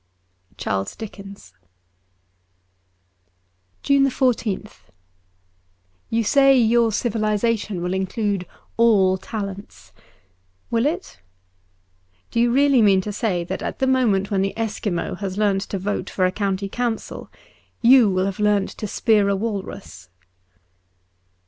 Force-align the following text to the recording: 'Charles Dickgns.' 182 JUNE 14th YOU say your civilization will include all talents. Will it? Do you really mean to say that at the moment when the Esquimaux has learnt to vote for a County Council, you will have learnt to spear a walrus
'Charles 0.57 0.95
Dickgns.' 0.95 1.51
182 3.87 3.99
JUNE 3.99 4.05
14th 4.09 4.77
YOU 6.09 6.23
say 6.23 6.57
your 6.57 6.91
civilization 6.91 7.83
will 7.83 7.93
include 7.93 8.47
all 8.77 9.19
talents. 9.19 9.91
Will 10.71 10.87
it? 10.87 11.19
Do 12.31 12.39
you 12.39 12.51
really 12.51 12.81
mean 12.81 13.01
to 13.01 13.13
say 13.13 13.43
that 13.43 13.61
at 13.61 13.77
the 13.77 13.85
moment 13.85 14.31
when 14.31 14.41
the 14.41 14.57
Esquimaux 14.57 15.13
has 15.19 15.37
learnt 15.37 15.61
to 15.69 15.77
vote 15.77 16.09
for 16.09 16.25
a 16.25 16.31
County 16.31 16.67
Council, 16.67 17.29
you 17.83 18.09
will 18.09 18.25
have 18.25 18.39
learnt 18.39 18.69
to 18.71 18.87
spear 18.87 19.29
a 19.29 19.35
walrus 19.35 20.09